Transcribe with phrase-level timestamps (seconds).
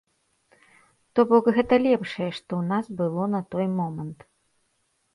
[1.19, 4.19] То бок, гэта лепшае, што ў нас было на той момант.